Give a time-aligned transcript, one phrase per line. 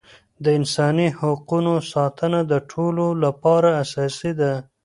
[0.43, 4.53] د انساني حقونو ساتنه د ټولو لپاره اساسي ده.